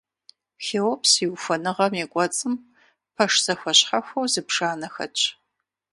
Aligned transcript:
Хеопс 0.65 1.11
и 1.23 1.25
ухуэныгъэм 1.33 1.93
и 2.03 2.05
кӀуэцӀым 2.11 2.53
пэш 3.15 3.33
зэхуэщхьэхуэу 3.45 4.29
зыбжанэ 4.33 4.87
хэтщ. 4.93 5.21